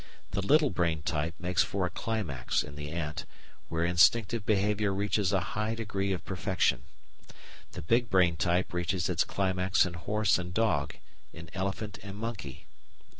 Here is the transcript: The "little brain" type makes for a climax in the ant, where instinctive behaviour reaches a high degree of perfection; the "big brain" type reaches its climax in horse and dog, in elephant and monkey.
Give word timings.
The 0.31 0.41
"little 0.41 0.71
brain" 0.71 1.03
type 1.03 1.35
makes 1.37 1.61
for 1.61 1.85
a 1.85 1.91
climax 1.91 2.63
in 2.63 2.73
the 2.75 2.89
ant, 2.89 3.25
where 3.69 3.85
instinctive 3.85 4.47
behaviour 4.47 4.91
reaches 4.91 5.31
a 5.31 5.51
high 5.53 5.75
degree 5.75 6.11
of 6.11 6.25
perfection; 6.25 6.85
the 7.73 7.83
"big 7.83 8.09
brain" 8.09 8.35
type 8.35 8.73
reaches 8.73 9.09
its 9.09 9.23
climax 9.23 9.85
in 9.85 9.93
horse 9.93 10.39
and 10.39 10.55
dog, 10.55 10.95
in 11.33 11.51
elephant 11.53 11.99
and 12.01 12.17
monkey. 12.17 12.65